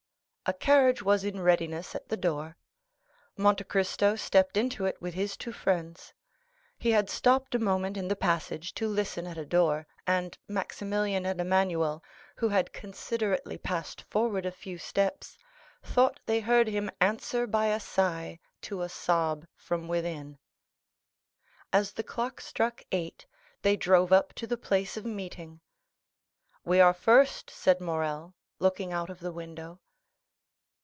A 0.47 0.53
carriage 0.53 1.01
was 1.01 1.23
in 1.23 1.39
readiness 1.39 1.95
at 1.95 2.09
the 2.09 2.17
door. 2.17 2.57
Monte 3.37 3.63
Cristo 3.63 4.17
stepped 4.17 4.57
into 4.57 4.83
it 4.83 5.01
with 5.01 5.13
his 5.13 5.37
two 5.37 5.53
friends. 5.53 6.13
He 6.77 6.91
had 6.91 7.09
stopped 7.09 7.55
a 7.55 7.59
moment 7.59 7.95
in 7.95 8.09
the 8.09 8.17
passage 8.17 8.73
to 8.73 8.87
listen 8.89 9.25
at 9.25 9.37
a 9.37 9.45
door, 9.45 9.87
and 10.05 10.37
Maximilian 10.49 11.25
and 11.25 11.39
Emmanuel, 11.39 12.03
who 12.35 12.49
had 12.49 12.73
considerately 12.73 13.57
passed 13.57 14.01
forward 14.01 14.45
a 14.45 14.51
few 14.51 14.77
steps, 14.77 15.37
thought 15.83 16.19
they 16.25 16.41
heard 16.41 16.67
him 16.67 16.91
answer 16.99 17.47
by 17.47 17.67
a 17.67 17.79
sigh 17.79 18.37
to 18.63 18.81
a 18.81 18.89
sob 18.89 19.45
from 19.55 19.87
within. 19.87 20.37
As 21.71 21.93
the 21.93 22.03
clock 22.03 22.41
struck 22.41 22.81
eight 22.91 23.25
they 23.61 23.77
drove 23.77 24.11
up 24.11 24.33
to 24.33 24.47
the 24.47 24.57
place 24.57 24.97
of 24.97 25.05
meeting. 25.05 25.61
"We 26.65 26.81
are 26.81 26.93
first," 26.95 27.49
said 27.49 27.79
Morrel, 27.79 28.33
looking 28.59 28.91
out 28.91 29.09
of 29.09 29.21
the 29.21 29.31
window. 29.31 29.79